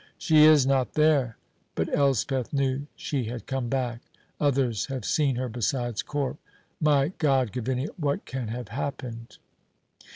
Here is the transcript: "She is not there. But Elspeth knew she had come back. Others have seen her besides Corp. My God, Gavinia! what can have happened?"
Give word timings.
"She 0.17 0.45
is 0.45 0.65
not 0.65 0.93
there. 0.95 1.37
But 1.75 1.95
Elspeth 1.95 2.51
knew 2.51 2.87
she 2.95 3.25
had 3.25 3.45
come 3.45 3.69
back. 3.69 4.01
Others 4.39 4.87
have 4.87 5.05
seen 5.05 5.35
her 5.35 5.47
besides 5.47 6.01
Corp. 6.01 6.39
My 6.79 7.09
God, 7.19 7.51
Gavinia! 7.51 7.89
what 7.97 8.25
can 8.25 8.47
have 8.47 8.69
happened?" 8.69 9.37